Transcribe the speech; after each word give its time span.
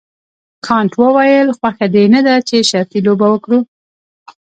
کانت 0.65 0.91
وویل 1.01 1.47
خوښه 1.57 1.87
دې 1.93 2.03
نه 2.13 2.21
ده 2.27 2.35
چې 2.47 2.67
شرطي 2.69 2.99
لوبه 3.05 3.27
وکړو. 3.29 3.59